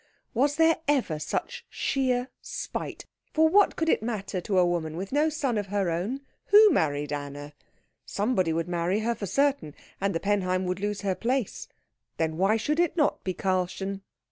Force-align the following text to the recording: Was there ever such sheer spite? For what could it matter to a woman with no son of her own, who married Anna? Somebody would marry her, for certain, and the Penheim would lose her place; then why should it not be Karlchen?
Was 0.33 0.55
there 0.55 0.77
ever 0.87 1.19
such 1.19 1.63
sheer 1.69 2.31
spite? 2.41 3.05
For 3.35 3.47
what 3.49 3.75
could 3.75 3.87
it 3.87 4.01
matter 4.01 4.41
to 4.41 4.57
a 4.57 4.65
woman 4.65 4.97
with 4.97 5.11
no 5.11 5.29
son 5.29 5.59
of 5.59 5.67
her 5.67 5.91
own, 5.91 6.21
who 6.45 6.71
married 6.71 7.13
Anna? 7.13 7.53
Somebody 8.03 8.51
would 8.51 8.67
marry 8.67 9.01
her, 9.01 9.13
for 9.13 9.27
certain, 9.27 9.75
and 10.01 10.15
the 10.15 10.19
Penheim 10.19 10.65
would 10.65 10.79
lose 10.79 11.01
her 11.01 11.13
place; 11.13 11.67
then 12.17 12.35
why 12.37 12.57
should 12.57 12.79
it 12.79 12.97
not 12.97 13.23
be 13.23 13.35
Karlchen? 13.35 14.01